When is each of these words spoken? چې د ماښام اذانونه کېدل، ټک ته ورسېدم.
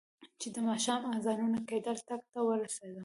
چې 0.39 0.47
د 0.55 0.57
ماښام 0.67 1.01
اذانونه 1.15 1.59
کېدل، 1.69 1.97
ټک 2.07 2.21
ته 2.31 2.39
ورسېدم. 2.47 2.99